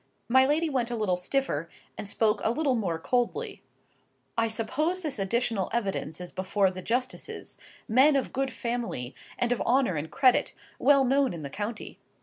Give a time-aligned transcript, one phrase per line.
[0.27, 3.61] My lady went a little stiffer, and spoke a little more coldly:—
[4.35, 9.61] "I suppose this additional evidence is before the justices: men of good family, and of
[9.61, 11.99] honour and credit, well known in the county.